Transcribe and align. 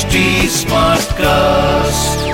HD 0.00 0.20
cast 1.14 2.28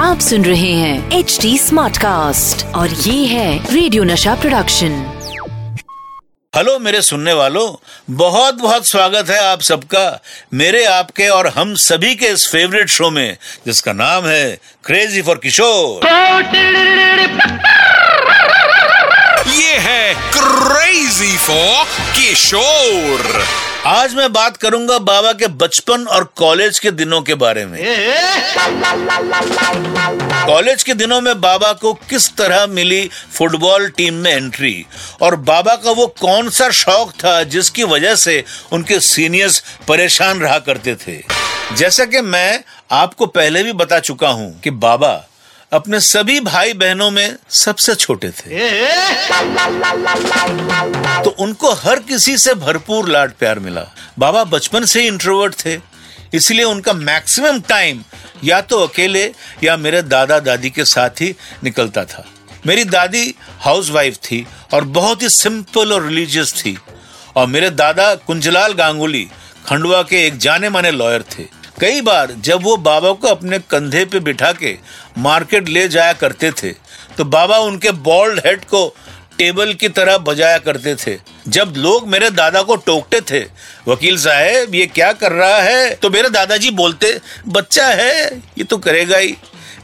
आप 0.00 0.18
सुन 0.20 0.44
रहे 0.44 0.72
हैं 0.72 1.18
एच 1.18 1.38
डी 1.42 1.56
स्मार्ट 1.58 1.96
कास्ट 1.96 2.64
और 2.76 2.88
ये 2.88 3.24
है 3.26 3.74
रेडियो 3.74 4.02
नशा 4.04 4.34
प्रोडक्शन 4.34 4.92
हेलो 6.52 6.78
मेरे 6.78 7.00
सुनने 7.02 7.32
वालों 7.32 7.66
बहुत 8.16 8.54
बहुत 8.60 8.86
स्वागत 8.88 9.30
है 9.30 9.38
आप 9.44 9.60
सबका 9.70 10.04
मेरे 10.54 10.84
आपके 10.86 11.28
और 11.28 11.46
हम 11.56 11.74
सभी 11.86 12.14
के 12.14 12.28
इस 12.32 12.46
फेवरेट 12.52 12.88
शो 12.88 13.10
में 13.10 13.36
जिसका 13.66 13.92
नाम 13.94 14.26
है 14.26 14.44
क्रेजी 14.84 15.22
फॉर 15.22 15.38
किशोर 15.42 16.06
ये 19.54 19.78
है 19.88 20.14
क्रेजी 20.36 21.36
फॉर 21.38 21.84
किशोर 22.16 23.42
आज 23.88 24.14
मैं 24.14 24.32
बात 24.32 24.56
करूँगा 24.56 24.98
बाबा 24.98 25.32
के 25.32 25.46
बचपन 25.46 26.04
और 26.06 26.24
कॉलेज 26.36 26.78
के 26.78 26.90
दिनों 26.90 27.22
के 27.22 27.34
बारे 27.34 27.66
में। 27.66 27.78
कॉलेज 30.46 30.82
के 30.82 30.94
दिनों 30.94 31.20
में 31.20 31.40
बाबा 31.40 31.72
को 31.72 31.94
किस 31.94 32.36
तरह 32.36 32.66
मिली 32.66 33.10
फुटबॉल 33.32 33.88
टीम 33.88 34.14
में 34.14 34.32
एंट्री? 34.32 34.86
और 35.22 35.36
बाबा 35.36 35.74
का 35.74 35.90
वो 35.90 36.06
कौन 36.06 36.50
सा 36.50 36.70
शौक 36.70 37.10
था 37.10 37.42
जिसकी 37.42 37.84
वजह 37.84 38.14
से 38.14 38.44
उनके 38.72 39.00
सीनियर्स 39.00 39.62
परेशान 39.88 40.40
रहा 40.40 40.58
करते 40.58 40.94
थे? 40.94 41.22
जैसा 41.76 42.04
कि 42.04 42.20
मैं 42.20 42.64
आपको 42.90 43.26
पहले 43.26 43.62
भी 43.62 43.72
बता 43.72 44.00
चुका 44.00 44.28
हूँ 44.28 44.60
कि 44.60 44.70
बाबा 44.70 45.28
अपने 45.72 45.98
सभी 46.00 46.38
भाई 46.40 46.72
बहनों 46.72 47.10
में 47.10 47.36
सबसे 47.54 47.94
छोटे 47.94 48.28
थे। 48.30 48.58
तो 51.24 51.30
उनको 51.38 51.72
हर 51.72 51.98
किसी 52.00 52.36
से 52.38 52.54
भरपूर 52.54 53.08
लाड 53.08 53.32
प्यार 53.32 53.58
मिला। 53.58 53.84
बाबा 54.18 54.44
बचपन 54.44 54.84
से 54.84 55.00
ही 55.00 55.06
इंट्रोवर्ट 55.06 55.54
थे 55.64 55.76
इसलिए 56.34 56.64
उनका 56.64 56.92
मैक्सिमम 56.92 57.60
टाइम 57.60 58.02
या 58.44 58.60
तो 58.60 58.78
अकेले 58.78 59.24
या 59.64 59.76
मेरे 59.76 60.02
दादा 60.04 60.38
दादी 60.40 60.70
के 60.70 60.84
साथ 60.84 61.20
ही 61.20 61.34
निकलता 61.64 62.04
था। 62.04 62.24
मेरी 62.66 62.84
दादी 62.86 63.34
हाउसवाइफ 63.60 64.16
थी 64.22 64.46
और 64.74 64.84
बहुत 64.96 65.22
ही 65.22 65.28
सिंपल 65.30 65.92
और 65.92 66.06
रिलीजियस 66.06 66.54
थी। 66.54 66.76
और 67.36 67.46
मेरे 67.46 67.70
दादा 67.70 68.14
कुंजलाल 68.16 68.72
गांगुली 68.72 69.28
खंडवा 69.66 70.02
के 70.02 70.26
एक 70.26 70.38
जाने 70.38 70.68
माने 70.68 70.90
लॉयर 70.90 71.22
थे। 71.32 71.57
कई 71.80 72.00
बार 72.00 72.32
जब 72.40 72.62
वो 72.62 72.76
बाबा 72.76 73.12
को 73.12 73.28
अपने 73.28 73.58
कंधे 73.70 74.04
पे 74.04 74.20
बिठा 74.20 74.52
के 74.52 74.76
मार्केट 75.18 75.68
ले 75.68 75.86
जाया 75.88 76.12
करते 76.12 76.50
थे 76.52 76.72
तो 77.16 77.24
बाबा 77.26 77.58
उनके 77.58 77.90
बॉल्ड 78.04 78.40
हेड 78.46 78.64
को 78.64 78.86
टेबल 79.38 79.72
की 79.74 79.88
तरह 79.88 80.16
बजाया 80.18 80.58
करते 80.58 80.94
थे। 80.96 81.16
जब 81.48 81.74
लोग 81.76 82.08
मेरे 82.08 82.30
दादा 82.30 82.62
को 82.62 82.76
टोकते 82.76 83.20
थे, 83.20 83.40
वकील 83.88 84.16
साहब, 84.18 84.74
ये 84.74 84.86
क्या 84.86 85.12
कर 85.12 85.32
रहा 85.32 85.58
है? 85.58 85.94
तो 85.94 86.10
मेरे 86.10 86.28
दादाजी 86.28 86.70
बोलते, 86.70 87.20
बच्चा 87.48 87.86
है, 87.86 88.26
ये 88.58 88.64
तो 88.64 88.78
करेगा 88.78 89.18
ही। 89.18 89.34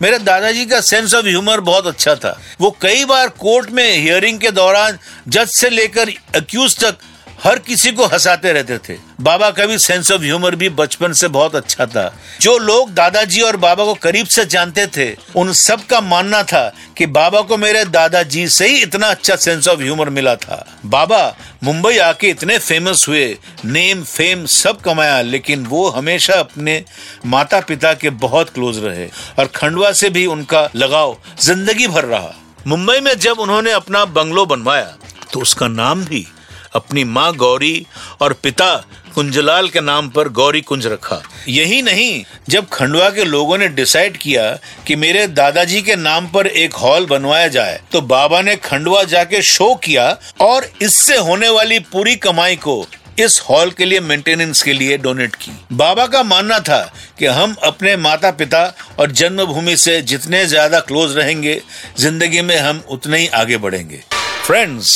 मेरे 0.02 0.18
दादाजी 0.18 0.64
का 0.66 0.80
सेंस 0.80 1.14
ऑफ़ 1.14 1.26
ह्यूमर 1.26 1.60
बहुत 1.60 1.86
अच्छा 1.86 2.14
था। 2.14 2.38
वो 2.60 2.70
कई 2.80 3.04
बार 3.04 3.28
कोर्ट 3.38 3.70
में 3.70 3.92
हियरिंग 3.92 4.40
के 4.40 4.50
दौरान 4.50 4.98
जज 5.28 5.48
से 5.50 5.70
लेकर 5.70 6.10
अक्यूज 6.36 6.76
तक 6.78 6.96
हर 7.44 7.58
किसी 7.58 7.90
को 7.92 8.04
हंसाते 8.06 8.52
रहते 8.52 8.76
थे। 8.78 8.96
बाबा 9.20 9.50
का 9.50 9.64
भी 9.66 9.76
सेंस 9.78 10.10
ऑफ़ 10.12 10.22
ह्यूमर 10.22 10.54
भी 10.56 10.68
बचपन 10.70 11.12
से 11.12 11.28
बहुत 11.28 11.54
अच्छा 11.56 11.86
था। 11.86 12.04
जो 12.40 12.56
लोग 12.58 12.92
दादाजी 12.94 13.40
और 13.40 13.56
बाबा 13.56 13.84
को 13.84 13.94
करीब 13.94 14.26
से 14.26 14.44
जानते 14.46 14.86
थे, 14.86 15.10
उन 15.36 15.52
सब 15.52 15.84
का 15.86 16.00
मानना 16.00 16.42
था 16.42 16.72
कि 16.98 17.06
बाबा 17.08 17.40
को 17.40 17.56
मेरे 17.56 17.84
दादाजी 17.86 18.46
से 18.48 18.68
ही 18.68 18.80
इतना 18.82 19.06
अच्छा 19.06 19.36
सेंस 19.36 19.68
ऑफ़ 19.68 19.80
ह्यूमर 19.80 20.10
मिला 20.10 20.34
था। 20.36 20.64
बाबा 20.86 21.36
मुंबई 21.64 21.98
आके 21.98 22.28
इतने 22.28 22.58
फ़ेमस 22.58 23.04
हुए 23.08 23.26
नेम 23.64 24.02
फेम 24.04 24.46
सब 24.46 24.80
कमाया, 24.80 25.20
लेकिन 25.22 25.66
वो 25.66 25.88
हमेशा 25.90 26.34
अपने 26.34 26.82
माता 27.26 27.60
पिता 27.60 27.92
के 27.94 28.10
बहुत 28.22 28.50
क्लोज 28.50 28.78
रहे 28.84 29.08
और 29.38 29.46
खंडवा 29.54 29.92
से 29.92 30.10
भी 30.10 30.26
उनका 30.26 30.68
लगाव 30.76 31.16
ज़िंदगी 31.42 31.86
भर 31.88 32.04
रहा। 32.06 32.34
मुंबई 32.66 33.00
में 33.00 33.14
जब 33.16 33.40
उन्होंने 33.40 33.72
अपना 33.72 34.04
बंगलो 34.06 34.46
बनवाया 34.46 34.94
तो 35.32 35.40
उसका 35.40 35.68
नाम 35.68 36.04
भी 36.04 36.26
अपनी 36.74 37.04
माँ 37.06 37.32
गौरी 37.36 37.86
और 38.20 38.32
पिता 38.42 38.74
कुंजलाल 39.14 39.68
के 39.68 39.80
नाम 39.80 40.08
पर 40.10 40.28
गौरी 40.30 40.60
कुंज 40.60 40.86
रखा। 40.86 41.20
यही 41.48 41.80
नहीं, 41.82 42.24
जब 42.48 42.68
खंडवा 42.68 43.08
के 43.10 43.24
लोगों 43.24 43.58
ने 43.58 43.68
डिसाइड 43.70 44.16
किया 44.16 44.50
कि 44.86 44.96
मेरे 44.96 45.26
दादाजी 45.28 45.82
के 45.82 45.96
नाम 45.96 46.26
पर 46.28 46.46
एक 46.46 46.74
हॉल 46.74 47.06
बनवाया 47.06 47.48
जाए 47.48 47.80
तो 47.92 48.00
बाबा 48.02 48.40
ने 48.42 48.56
खंडवा 48.58 49.02
जाके 49.04 49.42
शो 49.44 49.74
किया 49.84 50.08
और 50.40 50.68
इससे 50.82 51.16
होने 51.18 51.48
वाली 51.48 51.78
पूरी 51.92 52.14
कमाई 52.18 52.56
को 52.58 52.84
इस 53.18 53.40
हॉल 53.48 53.70
के 53.70 53.84
लिए 53.84 54.00
मेंटेनेंस 54.00 54.62
के 54.62 54.72
लिए 54.72 54.96
डोनेट 54.98 55.34
की। 55.34 55.52
बाबा 55.72 56.06
का 56.06 56.22
मानना 56.24 56.58
था 56.60 56.80
कि 57.18 57.26
हम 57.26 57.54
अपने 57.64 57.96
माता 57.98 58.30
पिता 58.32 58.62
और 59.00 59.10
जन्मभूमि 59.12 59.76
से 59.76 60.00
जितने 60.02 60.44
ज़्यादा 60.46 60.80
क्लोज 60.80 61.16
रहेंगे, 61.16 61.60
ज़िंदगी 61.98 62.40
में 62.40 62.56
हम 62.58 62.82
उतने 62.88 63.18
ही 63.18 63.26
आगे 63.34 63.56
बढ़ेंगे। 63.58 64.02
फ्रेंड्स 64.44 64.88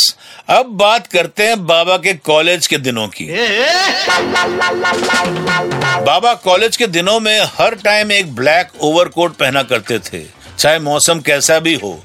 अब 0.51 0.67
बात 0.79 1.07
करते 1.07 1.43
हैं 1.43 1.67
बाबा 1.67 1.97
के 1.97 2.13
कॉलेज 2.25 2.67
के 2.67 2.79
दिनों 2.79 3.07
की। 3.09 3.27
बाबा 6.05 6.33
कॉलेज 6.35 6.77
के 6.77 6.87
दिनों 6.89 7.19
में 7.21 7.41
हर 7.53 7.75
टाइम 7.85 8.13
एक 8.13 8.35
ब्लैक 8.37 8.73
ओवरकोट 8.81 9.37
पहना 9.37 9.63
करते 9.63 9.99
थे 10.03 10.23
चाहे 10.59 10.79
मौसम 10.79 11.21
कैसा 11.21 11.59
भी 11.59 11.75
हो। 11.75 11.99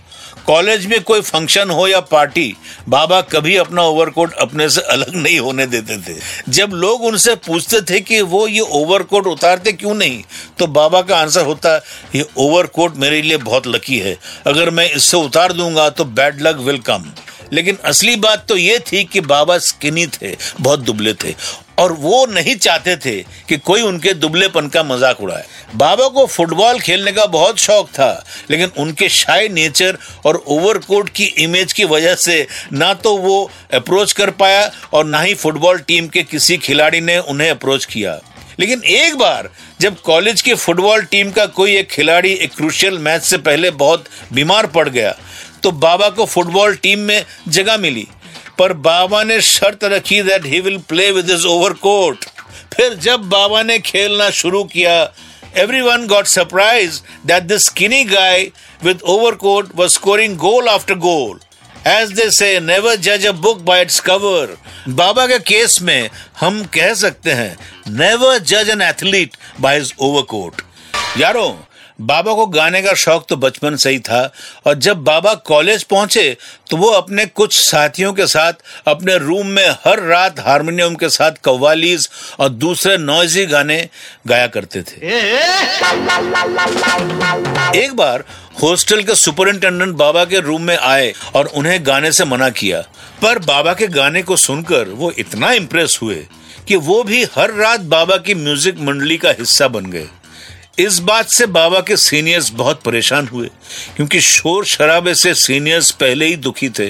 कॉलेज 0.46 0.86
में 0.86 1.00
कोई 1.04 1.22
फ़ंक्शन 1.22 1.70
हो 1.70 1.88
या 1.88 2.00
पार्टी 2.04 2.56
बाबा 2.90 3.20
कभी 3.24 3.56
अपना 3.58 3.81
ओवरकोट 3.81 4.34
अपने 4.42 4.68
से 4.70 4.81
अलग 4.92 5.16
नहीं 5.16 5.40
होने 5.40 5.66
देते 5.68 5.98
थे। 5.98 6.16
जब 6.50 6.72
लोग 6.74 7.04
उनसे 7.06 7.36
पूछते 7.38 7.81
थे 7.90 8.00
कि 8.02 8.22
वो 8.24 8.48
ये 8.48 8.60
ओवरकोट 8.80 9.28
उतारते 9.28 9.72
क्यों 9.74 9.94
नहीं 9.96 10.22
तो 10.60 10.68
बाबा 10.70 11.02
का 11.02 11.18
आंसर 11.18 11.46
होता 11.46 11.75
ये 12.16 12.25
ओवरकोट 12.38 12.96
मेरे 12.96 13.22
लिए 13.22 13.38
बहुत 13.40 13.68
लकी 13.68 14.00
है। 14.00 14.18
अगर 14.48 14.70
मैं 14.70 14.90
इससे 14.92 15.18
उतार 15.18 15.54
दूँगा 15.54 15.90
तो 15.90 16.06
बैड 16.06 16.42
लक 16.42 16.58
विल 16.60 16.80
कम 16.81 17.12
लेकिन 17.53 17.78
असली 17.86 18.16
बात 18.18 18.46
तो 18.50 18.58
ये 18.58 18.80
थी 18.81 19.03
कि 19.03 19.22
बाबा 19.22 19.58
स्किनी 19.59 20.06
थे, 20.08 20.36
बहुत 20.62 20.80
दुबले 20.81 21.14
थे। 21.16 21.34
और 21.80 21.91
वो 21.94 22.25
नहीं 22.25 22.56
चाहते 22.56 22.96
थे 22.96 23.16
कि 23.50 23.58
कोई 23.59 23.81
उनके 23.81 24.14
दुबलेपन 24.14 24.68
का 24.68 24.84
मज़ाक 24.84 25.22
उड़ाए। 25.22 25.46
बाबा 25.75 26.08
को 26.08 26.25
फुटबॉल 26.25 26.80
खेलने 26.80 27.12
का 27.12 27.25
बहुत 27.28 27.59
शौक 27.59 27.88
था, 27.90 28.25
लेकिन 28.50 28.72
उनके 28.78 29.09
शाय 29.12 29.47
नेचर 29.50 29.97
और 30.25 30.44
ओवरकोट 30.47 31.09
की 31.09 31.25
इमेज 31.40 31.74
की 31.74 31.86
वजह 31.86 32.16
से 32.18 32.46
ना 32.74 32.94
तो 32.96 33.16
वो 33.18 33.50
अप्रोच 33.74 34.12
कर 34.12 34.30
पाया 34.34 34.69
और 34.94 35.06
ना 35.06 35.22
ही 35.22 35.34
फुटबॉल 35.36 35.80
टीम 35.80 36.08
के 36.08 36.24
किसी 36.24 36.58
खिलाड़ी 36.59 37.02
ने 37.02 37.18
उन्हें 37.19 37.50
अप्रोच 37.50 37.86
किया। 37.86 38.19
लेकिन 38.59 38.84
एक 38.86 39.16
बार 39.18 39.50
जब 39.81 40.00
कॉलेज 40.02 40.42
की 40.42 40.53
फुटबॉल 40.56 41.03
टीम 41.03 41.31
का 41.31 41.46
कोई 41.52 41.75
एक 41.78 41.90
खिलाड़ी 41.90 42.34
एक 42.34 42.53
क्रूशियल 42.56 42.97
मैच 43.00 43.24
से 43.24 43.38
पहले 43.40 43.72
बहुत 43.74 44.06
बीमार 44.34 44.68
पड़ 44.68 44.88
गया 44.90 45.16
तो 45.63 45.72
बाबा 45.72 46.09
को 46.09 46.25
फुटबॉल 46.25 46.75
टीम 46.75 47.00
में 47.00 47.25
जगह 47.47 47.78
मिली। 47.78 48.07
पर 48.59 48.74
बाबा 48.88 49.24
ने 49.24 49.41
शर्त 49.41 49.84
रखी 49.84 50.22
that 50.24 50.46
he 50.46 50.59
will 50.59 50.78
play 50.90 51.12
with 51.12 51.29
his 51.31 51.46
overcoat 51.46 52.25
फिर 52.74 52.94
जब 52.94 53.29
बाबा 53.29 53.62
ने 53.63 53.78
खेलना 53.79 54.29
शुरू 54.29 54.63
किया 54.63 54.94
everyone 55.81 56.07
got 56.07 56.28
surprise 56.28 57.01
that 57.25 57.44
this 57.44 57.66
skinny 57.66 58.03
guy 58.03 58.51
with 58.84 59.01
overcoat 59.01 59.72
was 59.75 59.90
scoring 59.90 60.38
goal 60.38 60.69
after 60.69 60.96
goal 61.07 61.40
as 61.88 62.12
they 62.12 62.30
say 62.31 62.59
never 62.59 62.95
जज 62.95 63.25
a 63.25 63.31
book 63.31 63.62
by 63.62 63.81
its 63.81 64.00
cover 64.00 64.56
बाबा 64.90 65.28
के 65.28 65.40
केस 65.40 65.81
में 65.81 66.09
हम 66.40 66.63
कह 66.74 66.94
सकते 66.94 67.31
हैं 67.31 67.56
नेवर 67.88 68.38
जज 68.51 68.69
an 68.69 68.81
athlete 68.81 69.38
by 69.62 69.80
his 69.80 69.94
overcoat 70.00 70.62
यारों 71.18 71.51
बाबा 72.00 72.34
को 72.34 72.46
गाने 72.48 72.81
का 72.81 72.94
शौक 72.96 73.26
तो 73.30 73.36
बचपन 73.38 73.76
से 73.76 73.90
ही 73.90 74.00
था, 74.00 74.31
और 74.68 74.74
जब 74.76 75.04
बाबा 75.04 75.34
कॉलेज 75.46 75.84
पहुँचे 75.84 76.38
तो 76.70 76.78
वो 76.78 76.90
अपने 76.92 77.26
कुछ 77.28 77.59
साथियों 77.59 78.14
के 78.14 78.28
साथ, 78.28 78.54
अपने 78.88 79.18
रूम 79.18 79.48
में 79.48 79.70
हर 79.86 80.00
रात 80.02 80.40
हारमोनियम 80.40 80.96
के 80.96 81.09
साथ 81.09 81.31
कव्वालीज 81.46 82.09
और 82.40 82.50
दूसरे 82.50 82.98
नॉइजी 83.00 83.45
गाने 83.45 83.78
गाया 84.28 84.48
करते 84.48 84.81
थे। 84.81 84.95
एक 87.75 87.94
बार 87.96 88.24
हॉस्टल 88.63 89.04
के 89.04 89.16
सुपरिंटेंडेंट 89.16 89.96
बाबा 89.96 90.24
के 90.25 90.39
रूम 90.39 90.62
में 90.62 90.78
आए 90.78 91.13
और 91.36 91.46
उन्हें 91.48 91.86
गाने 91.86 92.12
से 92.12 92.25
मना 92.25 92.50
किया, 92.51 92.81
पर 93.22 93.39
बाबा 93.42 93.74
के 93.74 93.88
गाने 93.89 94.24
को 94.24 94.36
सुनकर 94.38 94.89
वो 94.89 95.12
इतना 95.18 95.51
इम्प्रेस 95.54 96.00
हुए 96.01 96.16
कि 96.68 96.75
वो 96.78 97.01
भी 97.04 97.24
हर 97.36 97.54
रात 97.54 97.80
बाबा 97.89 98.18
की 98.18 98.34
म्यूज़िक 98.36 98.80
मंडली 98.80 99.18
का 99.18 99.30
हिस्सा 99.39 99.68
बन 99.68 99.86
गए। 99.86 100.07
इस 100.78 100.98
बात 101.00 101.28
से 101.28 101.46
बाबा 101.46 101.80
के 101.80 101.96
सीनियर्स 101.98 102.50
बहुत 102.52 102.81
परेशान 102.81 103.28
हुए, 103.28 103.50
क्योंकि 103.96 104.22
शोर 104.22 104.66
शराबे 104.66 105.14
से 105.16 105.34
सीनियर्स 105.34 105.92
पहले 105.92 106.25
ही 106.25 106.36
दुखी 106.36 106.70
थे, 106.70 106.90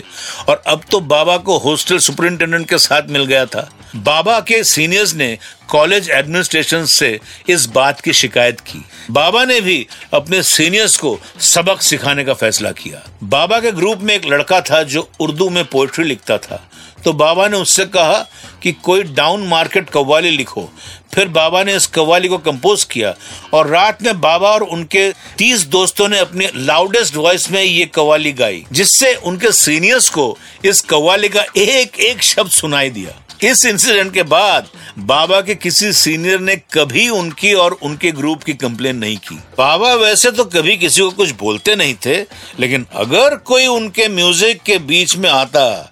और 0.50 0.62
अब 0.68 0.82
तो 0.92 1.00
बाबा 1.00 1.38
को 1.38 1.58
हॉस्टल 1.58 1.98
सुपरिंटेंडेंट 1.98 2.68
के 2.70 2.78
साथ 2.78 3.10
मिल 3.10 3.26
गया 3.26 3.46
था। 3.46 3.70
बाबा 3.96 4.40
के 4.40 4.64
सीनियर्स 4.64 5.14
ने 5.16 5.38
कॉलेज 5.70 6.10
एडमिनिस्ट्रेशन 6.10 6.86
से 6.86 7.20
इस 7.50 7.66
बात 7.66 8.02
की 8.02 8.14
शिकायत 8.14 8.60
की। 8.60 8.84
बाबा 9.12 9.44
ने 9.46 9.60
भी 9.62 9.86
अपने 10.14 10.42
सीनियर्स 10.44 10.96
को 10.98 11.20
सबक 11.42 11.82
सिखाने 11.82 12.24
का 12.24 12.34
फैसला 12.34 12.72
किया। 12.72 13.04
बाबा 13.24 13.60
के 13.60 13.72
ग्रुप 13.72 14.00
में 14.00 14.14
एक 14.16 14.26
लड़का 14.26 14.62
था 14.62 14.84
जो 14.84 15.10
उर्दू 15.20 15.50
में 15.50 15.64
पोएट्री 15.66 16.06
लिखता 16.06 16.38
था। 16.38 16.68
तो 17.06 17.14
बाबा 17.14 17.48
ने 17.48 17.58
उससे 17.58 17.86
कहा 17.86 18.20
कि 18.64 18.72
कोई 18.84 19.04
डाउन 19.04 19.48
मार्केट 19.48 19.90
कव्वाली 19.90 20.30
लिखो। 20.30 20.70
फिर 21.14 21.28
बाबा 21.30 21.64
ने 21.64 21.76
इस 21.76 21.86
कव्वाली 21.88 22.28
को 22.28 22.38
कंपोज 22.38 22.84
किया 22.84 23.14
और 23.54 23.68
रात 23.68 24.02
में 24.04 24.20
बाबा 24.22 24.50
और 24.50 24.64
उनके 24.64 25.12
तीस 25.38 25.66
दोस्तों 25.68 26.08
ने 26.08 26.20
अपने 26.20 26.50
लाउडेस्ट 26.56 27.16
वॉइस 27.16 27.50
में 27.52 27.62
ये 27.64 27.86
कव्वाली 27.86 28.32
गाई, 28.34 28.64
जिससे 28.72 29.14
उनके 29.16 29.52
सीनियर्स 29.52 30.10
को 30.10 30.38
इस 30.66 30.82
कव्वाली 30.82 31.30
का 31.30 31.46
एक 31.58 32.00
एक 32.02 32.24
शब्द 32.24 32.52
सुनाई 32.52 32.90
दिया। 32.90 33.20
इस 33.44 33.66
इंसिडेंट 33.66 34.14
के 34.14 34.24
बाद 34.24 34.68
बाबा 35.00 35.40
के 35.42 35.56
किसी 35.56 35.92
सीनियर 35.94 36.40
ने 36.40 36.56
कभी 36.74 37.08
उनकी 37.10 37.54
और 37.54 37.78
उनके 37.84 38.12
ग्रुप 38.12 38.44
की 38.44 38.54
कंप्लेन 38.54 38.98
नहीं 38.98 39.18
की। 39.18 39.36
बाबा 39.58 39.94
वैसे 39.96 40.32
तो 40.32 40.44
कभी 40.46 40.78
किसी 40.78 41.02
को 41.02 41.10
कुछ 41.12 41.32
बोलते 41.40 41.76
नहीं 41.76 41.96
थे, 42.06 42.22
लेकिन 42.60 42.86
अगर 42.96 43.36
कोई 43.38 43.68
उनके 43.68 44.08
म्यूज़िक 44.10 44.62
के 44.62 44.78
बीच 44.82 45.16
में 45.16 45.30
आता 45.30 45.92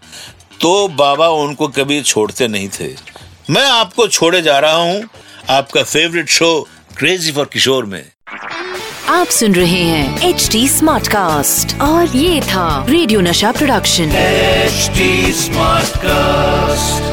तो 0.61 0.87
बाबा 0.87 1.27
उनको 1.43 1.67
कभी 1.67 2.01
छोड़ते 2.01 2.47
नहीं 2.47 2.69
थे। 2.69 2.87
मैं 3.49 3.65
आपको 3.69 4.07
छोड़े 4.07 4.41
जा 4.41 4.57
रहा 4.59 4.75
हूँ 4.75 5.03
आपका 5.49 5.83
favourite 5.83 6.29
show 6.29 6.49
crazy 6.97 7.31
for 7.31 7.45
Kishore 7.53 7.85
में। 7.85 8.03
आप 9.09 9.27
सुन 9.27 9.55
रहे 9.55 9.81
हैं 9.83 10.29
एच 10.29 10.47
डी 10.51 10.67
स्मार्ट 10.69 11.07
कास्ट 11.07 11.79
और 11.81 12.15
ये 12.17 12.41
था 12.41 12.85
रेडियो 12.89 13.21
नशा 13.21 13.51
प्रोडक्शन 13.51 14.11
एच 14.15 14.91
स्मार्ट 15.37 15.97
कास्ट 15.97 17.10